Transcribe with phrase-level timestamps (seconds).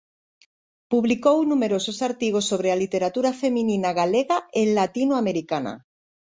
[0.91, 5.73] Publicou numerosos artigos sobre a literatura feminina galega e latinoamericana.